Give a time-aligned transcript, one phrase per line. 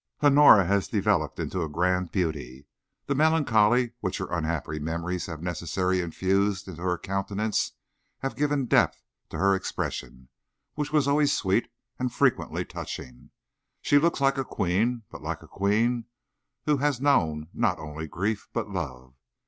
[0.23, 2.65] Honora has developed into a grand beauty.
[3.05, 7.73] The melancholy which her unhappy memories have necessarily infused into her countenance
[8.23, 10.29] have given depth to her expression,
[10.73, 11.69] which was always sweet,
[11.99, 13.29] and frequently touching.
[13.83, 16.05] She looks like a queen, but like a queen
[16.65, 19.13] who has known not only grief, but love.